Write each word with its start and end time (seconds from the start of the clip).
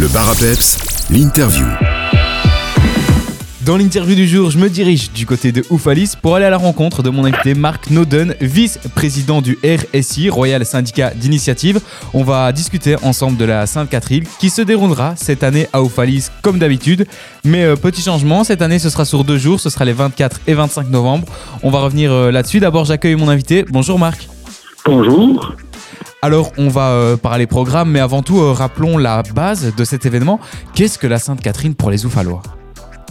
Le 0.00 0.08
bar 0.08 0.30
à 0.30 0.34
peps, 0.34 0.78
l'interview. 1.10 1.66
Dans 3.66 3.76
l'interview 3.76 4.14
du 4.14 4.26
jour, 4.26 4.50
je 4.50 4.56
me 4.56 4.70
dirige 4.70 5.12
du 5.12 5.26
côté 5.26 5.52
de 5.52 5.62
Oufalis 5.68 6.14
pour 6.22 6.34
aller 6.34 6.46
à 6.46 6.50
la 6.50 6.56
rencontre 6.56 7.02
de 7.02 7.10
mon 7.10 7.26
invité 7.26 7.52
Marc 7.52 7.90
Noden, 7.90 8.34
vice-président 8.40 9.42
du 9.42 9.58
RSI, 9.62 10.30
Royal 10.30 10.64
Syndicat 10.64 11.10
d'Initiative. 11.10 11.82
On 12.14 12.24
va 12.24 12.50
discuter 12.52 12.96
ensemble 13.02 13.36
de 13.36 13.44
la 13.44 13.66
Sainte-Catherine 13.66 14.24
qui 14.38 14.48
se 14.48 14.62
déroulera 14.62 15.16
cette 15.16 15.42
année 15.42 15.68
à 15.74 15.82
Oufalis 15.82 16.28
comme 16.40 16.58
d'habitude. 16.58 17.06
Mais 17.44 17.64
euh, 17.64 17.76
petit 17.76 18.00
changement, 18.00 18.42
cette 18.42 18.62
année 18.62 18.78
ce 18.78 18.88
sera 18.88 19.04
sur 19.04 19.22
deux 19.22 19.36
jours, 19.36 19.60
ce 19.60 19.68
sera 19.68 19.84
les 19.84 19.92
24 19.92 20.40
et 20.46 20.54
25 20.54 20.88
novembre. 20.88 21.26
On 21.62 21.70
va 21.70 21.80
revenir 21.80 22.10
euh, 22.10 22.30
là-dessus. 22.30 22.60
D'abord 22.60 22.86
j'accueille 22.86 23.16
mon 23.16 23.28
invité. 23.28 23.66
Bonjour 23.68 23.98
Marc. 23.98 24.30
Bonjour. 24.86 25.54
Alors, 26.22 26.52
on 26.58 26.68
va 26.68 26.90
euh, 26.90 27.16
parler 27.16 27.46
programme, 27.46 27.90
mais 27.90 28.00
avant 28.00 28.22
tout, 28.22 28.40
euh, 28.40 28.52
rappelons 28.52 28.98
la 28.98 29.22
base 29.34 29.74
de 29.74 29.84
cet 29.84 30.04
événement. 30.04 30.38
Qu'est-ce 30.74 30.98
que 30.98 31.06
la 31.06 31.18
Sainte-Catherine 31.18 31.74
pour 31.74 31.90
les 31.90 32.04
Oufalois? 32.04 32.42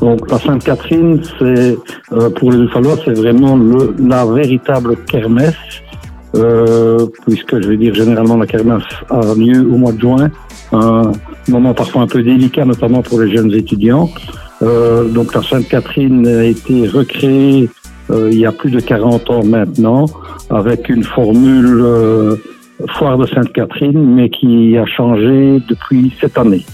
Donc 0.02 0.30
la 0.32 0.40
Sainte-Catherine, 0.40 1.22
c'est 1.38 1.77
euh, 2.13 2.30
pour 2.30 2.52
les 2.52 2.59
Uffalois, 2.59 2.95
c'est 3.04 3.18
vraiment 3.18 3.58
le, 3.58 3.95
la 3.99 4.26
véritable 4.26 4.95
kermesse, 5.05 5.55
euh, 6.35 7.05
puisque 7.27 7.59
je 7.62 7.68
vais 7.68 7.77
dire 7.77 7.94
généralement 7.94 8.38
la 8.38 8.45
kermesse 8.45 8.84
a 9.10 9.34
lieu 9.35 9.62
au 9.62 9.77
mois 9.77 9.91
de 9.91 9.99
juin, 9.99 10.30
un 10.71 11.12
moment 11.49 11.73
parfois 11.73 12.04
un 12.04 12.07
peu 12.07 12.23
délicat, 12.23 12.63
notamment 12.63 13.02
pour 13.02 13.20
les 13.20 13.35
jeunes 13.35 13.52
étudiants. 13.54 14.10
Euh, 14.62 15.05
donc 15.05 15.34
la 15.34 15.41
Sainte-Catherine 15.41 16.26
a 16.27 16.44
été 16.46 16.88
recréée 16.88 17.70
il 18.12 18.40
y 18.40 18.46
a 18.48 18.52
plus 18.52 18.71
de 18.71 18.80
40 18.80 19.30
ans 19.30 19.44
maintenant, 19.44 20.05
avec 20.49 20.90
une 20.90 21.04
formule 21.04 22.40
foire 22.88 23.18
de 23.18 23.26
Sainte-Catherine, 23.28 24.16
mais 24.16 24.30
qui 24.30 24.78
a 24.78 24.86
changé 24.86 25.62
depuis 25.68 26.14
cette 26.20 26.38
année. 26.38 26.66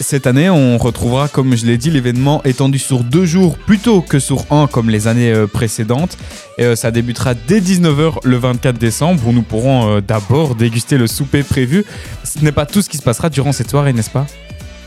Cette 0.00 0.26
année, 0.26 0.48
on 0.48 0.78
retrouvera, 0.78 1.28
comme 1.28 1.54
je 1.54 1.66
l'ai 1.66 1.76
dit, 1.76 1.90
l'événement 1.90 2.42
étendu 2.44 2.78
sur 2.78 3.04
deux 3.04 3.26
jours 3.26 3.58
plutôt 3.58 4.00
que 4.00 4.18
sur 4.18 4.44
un 4.50 4.66
comme 4.66 4.88
les 4.88 5.08
années 5.08 5.32
euh, 5.32 5.46
précédentes. 5.46 6.16
Et 6.56 6.64
euh, 6.64 6.74
ça 6.74 6.90
débutera 6.90 7.34
dès 7.34 7.60
19h 7.60 8.14
le 8.24 8.36
24 8.36 8.78
décembre 8.78 9.20
où 9.26 9.32
nous 9.32 9.42
pourrons 9.42 9.96
euh, 9.96 10.00
d'abord 10.00 10.54
déguster 10.54 10.96
le 10.96 11.06
souper 11.06 11.42
prévu. 11.42 11.84
Ce 12.24 12.42
n'est 12.42 12.52
pas 12.52 12.64
tout 12.64 12.80
ce 12.80 12.88
qui 12.88 12.96
se 12.96 13.02
passera 13.02 13.28
durant 13.28 13.52
cette 13.52 13.68
soirée, 13.68 13.92
n'est-ce 13.92 14.10
pas? 14.10 14.24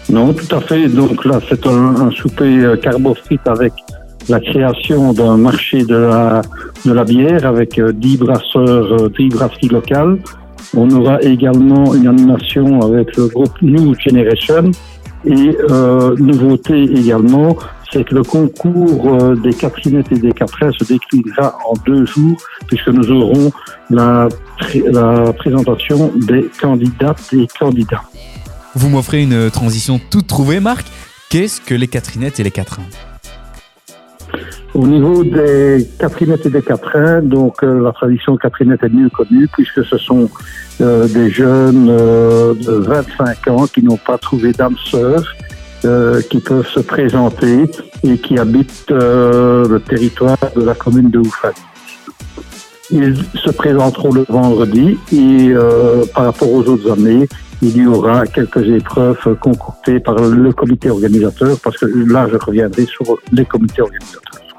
Non, 0.10 0.34
tout 0.34 0.54
à 0.56 0.60
fait. 0.62 0.88
Donc 0.88 1.23
là, 1.26 1.40
c'est 1.48 1.66
un, 1.66 1.95
un 1.95 2.12
souper 2.12 2.60
euh, 2.60 2.76
carbo-frite 2.76 3.48
avec 3.48 3.73
la 4.30 4.40
création 4.40 5.14
d'un 5.14 5.38
marché 5.38 5.84
de 5.84 5.95
la, 5.95 6.42
de 6.86 6.92
la 6.92 7.04
bière 7.04 7.45
avec 7.45 7.80
euh, 7.80 7.94
10 7.94 8.17
brasseurs, 8.17 9.04
euh, 9.04 9.10
10 9.17 9.30
brasseries 9.30 9.70
locales. 9.70 10.17
On 10.75 10.89
aura 10.92 11.22
également 11.22 11.94
une 11.94 12.08
animation 12.08 12.81
avec 12.81 13.16
le 13.16 13.28
groupe 13.28 13.61
New 13.61 13.94
Generation. 14.00 14.72
Et 15.25 15.55
euh, 15.70 16.16
nouveauté 16.17 16.83
également, 16.83 17.55
c'est 17.92 18.03
que 18.03 18.16
le 18.16 18.23
concours 18.23 19.08
euh, 19.08 19.36
des 19.36 19.53
Catherinettes 19.53 20.11
et 20.11 20.20
des 20.20 20.33
Catrins 20.33 20.72
se 20.72 20.83
déclinera 20.83 21.58
en 21.66 21.73
deux 21.86 22.05
jours, 22.05 22.38
puisque 22.67 22.89
nous 22.89 23.09
aurons 23.11 23.52
la, 23.89 24.28
la 24.92 25.31
présentation 25.33 26.11
des 26.16 26.50
candidates 26.59 27.30
et 27.31 27.48
candidats. 27.58 28.03
Vous 28.75 28.89
m'offrez 28.89 29.22
une 29.22 29.50
transition 29.52 30.00
toute 30.09 30.27
trouvée, 30.27 30.59
Marc. 30.59 30.86
Qu'est-ce 31.30 31.61
que 31.61 31.73
les 31.73 31.88
Catherinettes 31.88 32.39
et 32.39 32.44
les 32.44 32.52
Catrins 32.52 32.83
Au 34.74 34.88
niveau 34.88 35.24
des 35.24 35.88
Catherinettes 36.00 36.48
et 36.48 36.50
des 36.50 36.64
Catrins, 36.64 37.22
donc 37.22 37.64
euh, 37.64 37.80
la 37.80 37.92
tradition 37.92 38.36
Catherinette 38.38 38.82
est 38.82 38.90
mieux 38.90 39.10
connue 39.10 39.48
puisque 39.54 39.86
ce 39.86 40.00
sont 40.00 40.28
euh, 40.82 41.08
des 41.08 41.30
jeunes 41.30 41.90
euh, 41.92 42.56
de 42.56 42.72
25 42.72 43.48
ans 43.50 43.68
qui 43.68 43.84
n'ont 43.84 43.98
pas 43.98 44.18
trouvé 44.18 44.52
d'âme 44.52 44.76
sœur, 44.84 45.24
qui 46.30 46.40
peuvent 46.40 46.68
se 46.68 46.80
présenter 46.80 47.66
et 48.04 48.18
qui 48.18 48.40
habitent 48.40 48.90
le 48.90 49.80
territoire 49.80 50.38
de 50.56 50.64
la 50.64 50.74
commune 50.74 51.10
de 51.10 51.20
Oufal. 51.20 51.52
Ils 52.89 53.17
se 53.36 53.52
présenteront 53.52 54.14
le 54.14 54.26
vendredi 54.30 54.98
et 55.12 55.54
par 56.16 56.23
rapport 56.23 56.50
aux 56.50 56.64
autres 56.70 56.89
années, 56.89 57.28
il 57.62 57.76
y 57.76 57.86
aura 57.86 58.26
quelques 58.28 58.66
épreuves 58.66 59.36
concoctées 59.42 60.00
par 60.00 60.16
le 60.16 60.54
comité 60.54 60.89
organisateur 60.89 61.58
parce 61.62 61.78
que 61.78 61.86
là, 61.86 62.30
je 62.32 62.38
reviendrai 62.38 62.86
sur 62.86 63.17
les 63.33 63.44
comités 63.44 63.82
organisateurs. 63.82 64.52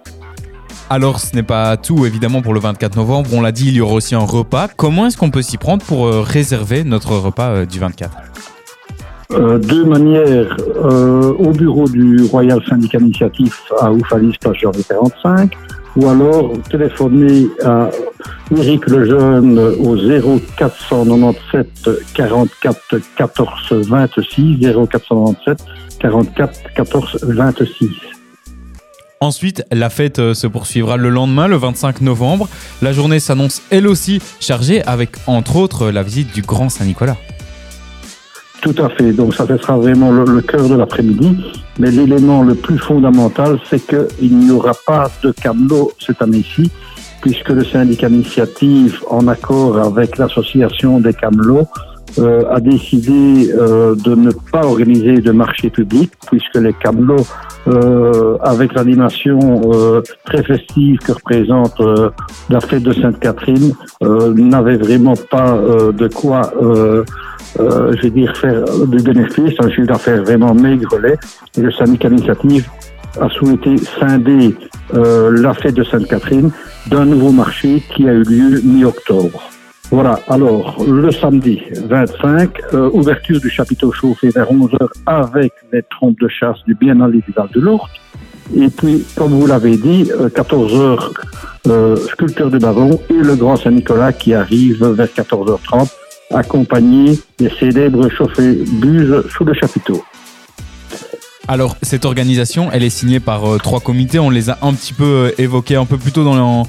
Alors, 0.95 1.19
ce 1.19 1.35
n'est 1.35 1.43
pas 1.43 1.77
tout, 1.77 2.07
évidemment, 2.07 2.41
pour 2.41 2.55
le 2.55 2.61
24 2.61 2.95
novembre. 2.95 3.31
On 3.33 3.41
l'a 3.41 3.51
dit, 3.51 3.67
il 3.67 3.75
y 3.75 3.81
aura 3.81 3.95
aussi 3.95 4.15
un 4.15 4.21
repas. 4.21 4.69
Comment 4.69 5.07
est-ce 5.07 5.17
qu'on 5.17 5.33
peut 5.33 5.43
s'y 5.43 5.59
prendre 5.59 5.85
pour 5.85 6.07
euh, 6.07 6.21
réserver 6.21 6.85
notre 6.85 7.17
repas 7.17 7.49
euh, 7.49 7.67
du 7.67 7.81
24 7.81 8.17
Euh, 9.33 9.59
deux 9.59 9.85
manières. 9.85 10.57
Euh, 10.85 11.33
au 11.33 11.51
bureau 11.51 11.89
du 11.89 12.23
Royal 12.31 12.63
Syndicat 12.69 12.99
Initiatif 12.99 13.61
à 13.81 13.91
Oufalis, 13.91 14.37
place 14.41 14.57
Georges 14.57 14.87
45, 14.89 15.51
ou 15.97 16.09
alors 16.09 16.53
téléphoner 16.71 17.49
à 17.65 17.91
Eric 18.57 18.87
Lejeune 18.87 19.59
au 19.59 19.97
0497 19.97 21.91
44 22.15 22.79
14 23.17 23.73
26, 23.89 24.61
0497 24.61 25.59
44 25.99 26.53
14 26.77 27.19
26. 27.25 28.14
Ensuite, 29.21 29.65
la 29.71 29.91
fête 29.91 30.19
euh, 30.19 30.35
se 30.35 30.47
poursuivra 30.47 30.97
le 30.97 31.09
lendemain, 31.09 31.49
le 31.49 31.57
25 31.57 32.01
novembre. 32.01 32.49
La 32.83 32.93
journée 32.93 33.21
s'annonce 33.21 33.63
elle 33.71 33.87
aussi 33.87 34.21
chargée 34.41 34.83
avec, 34.85 35.11
entre 35.27 35.57
autres, 35.57 35.91
la 35.91 36.03
visite 36.03 36.35
du 36.35 36.43
Grand 36.43 36.69
Saint-Nicolas. 36.69 37.17
Tout 38.61 38.75
à 38.79 38.89
fait. 38.91 39.13
Donc 39.13 39.35
ça, 39.35 39.47
sera 39.47 39.77
vraiment 39.77 40.11
le, 40.11 40.25
le 40.25 40.41
cœur 40.41 40.69
de 40.69 40.75
l'après-midi. 40.75 41.37
Mais 41.79 41.91
l'élément 41.91 42.43
le 42.43 42.55
plus 42.55 42.79
fondamental, 42.79 43.59
c'est 43.69 43.87
qu'il 43.87 44.39
n'y 44.39 44.51
aura 44.51 44.73
pas 44.87 45.11
de 45.23 45.33
camelot 45.33 45.93
cette 45.99 46.23
année-ci, 46.23 46.71
puisque 47.21 47.51
le 47.51 47.65
syndicat 47.65 48.09
initiative, 48.09 49.01
en 49.11 49.29
accord 49.29 49.79
avec 49.79 50.19
l'association 50.19 51.01
des 51.01 51.13
camelots, 51.13 51.69
euh, 52.19 52.45
a 52.51 52.61
décidé 52.61 53.53
euh, 53.53 53.95
de 53.95 54.15
ne 54.15 54.31
pas 54.53 54.65
organiser 54.65 55.21
de 55.21 55.33
marché 55.33 55.71
public, 55.71 56.13
puisque 56.27 56.57
les 56.57 56.73
camelots, 56.73 57.27
euh, 57.67 58.37
avec 58.43 58.75
l'animation 58.75 59.39
euh, 59.73 60.03
très 60.25 60.43
festive 60.43 60.99
que 60.99 61.13
représente 61.13 61.81
euh, 61.81 62.11
la 62.51 62.61
fête 62.61 62.83
de 62.83 62.93
Sainte-Catherine, 62.93 63.73
euh, 64.03 64.33
n'avaient 64.35 64.77
vraiment 64.77 65.15
pas 65.31 65.59
de 65.93 66.09
quoi 66.09 66.53
je 67.57 68.03
vais 68.03 68.11
dire, 68.11 68.37
faire 68.37 68.65
du 68.87 69.03
bénéfice, 69.03 69.55
un 69.61 69.71
chiffre 69.71 69.87
d'affaires 69.87 70.23
vraiment 70.23 70.55
maigrelet. 70.55 71.17
Et 71.57 71.61
le 71.61 71.71
syndicat 71.71 72.09
initiative 72.09 72.69
a 73.21 73.29
souhaité 73.29 73.77
scinder 73.79 74.55
la 74.93 75.55
fête 75.55 75.75
de 75.75 75.85
Sainte-Catherine 75.85 76.51
d'un 76.89 77.05
nouveau 77.05 77.31
marché 77.31 77.83
qui 77.95 78.09
a 78.09 78.13
eu 78.13 78.23
lieu 78.23 78.61
mi-octobre. 78.65 79.54
Voilà, 79.91 80.19
alors 80.29 80.83
le 80.85 81.11
samedi 81.13 81.63
25, 81.87 82.51
euh, 82.73 82.91
ouverture 82.93 83.41
du 83.41 83.51
chapiteau 83.51 83.93
chauffé 83.93 84.31
vers 84.31 84.51
11h 84.51 84.89
avec 85.07 85.53
les 85.73 85.83
trompes 85.83 86.19
de 86.21 86.29
chasse 86.29 86.59
du 86.67 86.75
bien-aller 86.75 87.21
du 87.21 87.33
Val 87.33 87.49
de 87.55 87.61
l'Ourcq. 87.61 87.91
Et 88.57 88.69
puis, 88.69 89.05
comme 89.17 89.33
vous 89.33 89.47
l'avez 89.47 89.77
dit, 89.77 90.11
euh, 90.13 90.29
14h, 90.29 91.11
euh, 91.67 91.97
sculpteur 91.97 92.51
de 92.51 92.59
Bavon 92.59 93.01
et 93.09 93.15
le 93.15 93.37
Grand 93.37 93.57
Saint-Nicolas 93.57 94.13
qui 94.13 94.35
arrive 94.35 94.85
vers 94.85 95.09
14h30 95.09 95.91
accompagné 96.31 97.19
des 97.39 97.51
célèbres 97.51 98.09
chauffés 98.11 98.65
buses 98.81 99.25
sous 99.31 99.45
le 99.45 99.55
chapiteau. 99.55 100.03
Alors, 101.47 101.77
cette 101.83 102.07
organisation, 102.07 102.71
elle 102.73 102.83
est 102.83 102.91
signée 102.91 103.21
par 103.21 103.45
euh, 103.45 103.59
trois 103.59 103.81
comités. 103.81 104.19
On 104.19 104.31
les 104.31 104.49
a 104.49 104.59
un 104.63 104.73
petit 104.73 104.95
peu 104.95 105.05
euh, 105.05 105.31
évoqués 105.37 105.77
un 105.77 105.85
peu 105.85 105.99
plus 105.99 106.11
tôt 106.11 106.25
dans, 106.25 106.67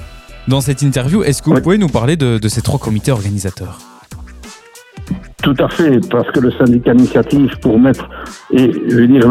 dans 0.48 0.60
cette 0.60 0.82
interview. 0.82 1.22
Est-ce 1.22 1.42
que 1.42 1.50
vous 1.50 1.56
Oui. 1.56 1.62
pouvez 1.62 1.78
nous 1.78 1.88
parler 1.88 2.16
de, 2.16 2.38
de 2.38 2.48
ces 2.48 2.62
trois 2.62 2.78
comités 2.78 3.12
organisateurs? 3.12 3.78
Tout 5.42 5.54
à 5.60 5.68
fait, 5.68 6.00
parce 6.10 6.28
que 6.32 6.40
le 6.40 6.50
syndicat 6.50 6.92
initiative 6.92 7.56
pour 7.60 7.78
mettre, 7.78 8.08
et 8.50 8.72
je 8.88 8.96
veux 8.96 9.06
dire, 9.06 9.30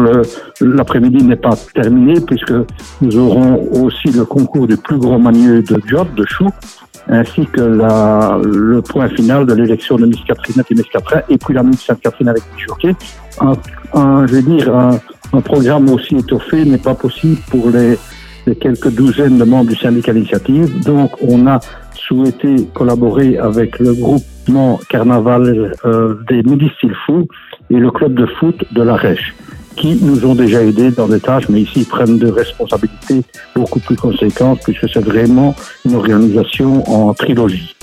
l'après-midi 0.62 1.22
n'est 1.24 1.36
pas 1.36 1.54
terminé, 1.74 2.14
puisque 2.20 2.54
nous 3.02 3.18
aurons 3.18 3.68
aussi 3.72 4.08
le 4.10 4.24
concours 4.24 4.66
du 4.66 4.76
plus 4.78 4.96
gros 4.98 5.18
manieux 5.18 5.62
de 5.62 5.76
job, 5.86 6.06
de 6.14 6.24
chou, 6.24 6.48
ainsi 7.08 7.44
que 7.52 7.60
la, 7.60 8.38
le 8.42 8.80
point 8.80 9.08
final 9.10 9.44
de 9.46 9.52
l'élection 9.52 9.96
de 9.96 10.06
Miss 10.06 10.20
Catherinette 10.26 10.66
et 10.70 10.74
Miss 10.74 10.86
Catherine, 10.90 11.22
et 11.28 11.36
puis 11.36 11.52
la 11.52 11.62
Miss 11.62 11.82
Sainte-Catherine 11.84 12.28
avec 12.28 12.42
jockey. 12.66 12.94
Un, 13.40 13.52
un, 13.92 14.26
je 14.26 14.36
veux 14.36 14.42
dire, 14.42 14.74
un, 14.74 14.98
un 15.34 15.40
programme 15.42 15.90
aussi 15.90 16.16
étoffé 16.16 16.64
n'est 16.64 16.78
pas 16.78 16.94
possible 16.94 17.36
pour 17.50 17.68
les, 17.68 17.98
quelques 18.54 18.90
douzaines 18.94 19.38
de 19.38 19.44
membres 19.44 19.70
du 19.70 19.76
syndicat 19.76 20.12
initiative. 20.12 20.84
Donc, 20.84 21.10
on 21.22 21.46
a 21.46 21.60
souhaité 21.94 22.68
collaborer 22.74 23.36
avec 23.38 23.78
le 23.78 23.94
groupement 23.94 24.78
carnaval 24.88 25.72
euh, 25.84 26.14
des 26.28 26.42
Midi 26.42 26.70
Style 26.76 26.94
Fou 27.04 27.26
et 27.70 27.76
le 27.76 27.90
club 27.90 28.14
de 28.14 28.26
foot 28.26 28.64
de 28.72 28.82
la 28.82 28.94
Rèche, 28.94 29.34
qui 29.74 29.98
nous 30.00 30.24
ont 30.24 30.34
déjà 30.34 30.62
aidés 30.62 30.90
dans 30.90 31.08
des 31.08 31.20
tâches, 31.20 31.48
mais 31.48 31.62
ici 31.62 31.84
prennent 31.84 32.18
des 32.18 32.30
responsabilités 32.30 33.22
beaucoup 33.54 33.80
plus 33.80 33.96
conséquentes 33.96 34.60
puisque 34.62 34.88
c'est 34.88 35.04
vraiment 35.04 35.54
une 35.84 35.96
organisation 35.96 36.88
en 36.88 37.12
trilogie. 37.14 37.74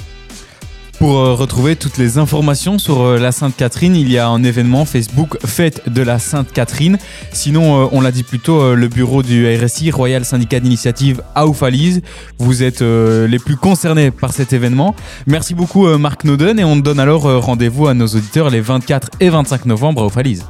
Pour 1.03 1.17
euh, 1.17 1.33
retrouver 1.33 1.75
toutes 1.75 1.97
les 1.97 2.17
informations 2.17 2.79
sur 2.79 3.01
euh, 3.01 3.17
la 3.17 3.33
Sainte-Catherine, 3.33 3.93
il 3.93 4.09
y 4.09 4.17
a 4.17 4.29
un 4.29 4.41
événement 4.41 4.85
Facebook 4.85 5.37
Fête 5.45 5.89
de 5.93 6.01
la 6.01 6.17
Sainte-Catherine. 6.17 6.97
Sinon, 7.33 7.81
euh, 7.81 7.87
on 7.91 7.99
l'a 7.99 8.11
dit 8.11 8.23
plus 8.23 8.39
tôt, 8.39 8.73
le 8.73 8.87
bureau 8.87 9.21
du 9.21 9.45
RSI, 9.53 9.91
Royal 9.91 10.23
Syndicat 10.23 10.61
d'Initiative 10.61 11.21
à 11.35 11.45
Oufalise, 11.45 12.03
vous 12.39 12.63
êtes 12.63 12.79
les 12.79 13.37
plus 13.37 13.57
concernés 13.57 14.11
par 14.11 14.31
cet 14.31 14.53
événement. 14.53 14.95
Merci 15.27 15.55
beaucoup 15.55 15.85
Marc 15.97 16.23
Noden 16.23 16.57
et 16.57 16.63
on 16.63 16.77
donne 16.77 17.01
alors 17.01 17.23
rendez-vous 17.43 17.87
à 17.87 17.93
nos 17.93 18.07
auditeurs 18.07 18.49
les 18.49 18.61
24 18.61 19.09
et 19.19 19.27
25 19.27 19.65
novembre 19.65 20.03
à 20.03 20.05
Oufalise. 20.05 20.45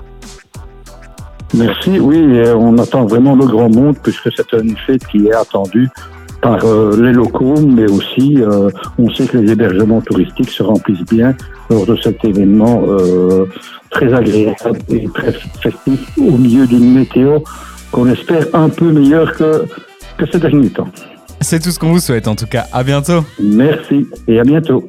Merci, 1.56 2.00
oui, 2.00 2.44
on 2.56 2.78
attend 2.78 3.08
vraiment 3.08 3.36
le 3.36 3.48
grand 3.48 3.70
monde 3.70 3.98
puisque 4.04 4.30
c'est 4.36 4.54
une 4.54 4.78
fête 4.86 5.08
qui 5.08 5.26
est 5.26 5.34
attendue 5.34 5.90
par 6.44 6.63
euh, 6.66 7.01
les 7.01 7.13
locaux, 7.13 7.56
mais 7.62 7.90
aussi 7.90 8.36
euh, 8.40 8.69
on 9.00 9.10
sait 9.13 9.25
que 9.25 9.38
les 9.38 9.54
hébergements 9.54 10.01
touristiques 10.01 10.51
se 10.51 10.62
remplissent 10.62 11.06
bien 11.06 11.34
lors 11.69 11.86
de 11.86 11.95
cet 11.95 12.24
événement 12.25 12.84
euh, 12.86 13.45
très 13.90 14.13
agréable 14.13 14.78
et 14.90 15.07
très 15.13 15.31
festif 15.31 16.00
au 16.18 16.38
milieu 16.38 16.68
d'une 16.68 16.94
météo 16.94 17.40
qu'on 17.92 18.07
espère 18.07 18.45
un 18.54 18.69
peu 18.69 18.92
meilleure 18.92 19.34
que, 19.34 19.66
que 20.18 20.25
ces 20.30 20.40
derniers 20.40 20.69
temps. 20.69 20.90
C'est 21.40 21.62
tout 21.62 21.72
ce 21.72 21.80
qu'on 21.80 21.92
vous 21.92 22.00
souhaite 22.00 22.28
en 22.28 22.36
tout 22.36 22.48
cas. 22.48 22.66
À 22.74 22.84
bientôt. 22.84 23.24
Merci 23.42 24.07
et 24.28 24.40
à 24.40 24.44
bientôt. 24.44 24.84